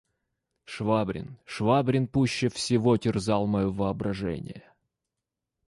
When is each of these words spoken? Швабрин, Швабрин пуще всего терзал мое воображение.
Швабрин, 0.65 1.37
Швабрин 1.45 2.07
пуще 2.07 2.47
всего 2.49 2.97
терзал 2.97 3.45
мое 3.45 3.69
воображение. 3.69 4.63